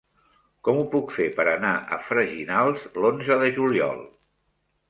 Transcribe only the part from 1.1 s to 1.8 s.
fer per anar